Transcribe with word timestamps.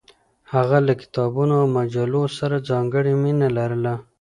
هغه 0.53 0.77
له 0.87 0.93
کتابونو 1.01 1.53
او 1.61 1.67
مجلو 1.77 2.23
سره 2.37 2.65
ځانګړې 2.69 3.13
مینه 3.23 3.47
لرله. 3.57 3.93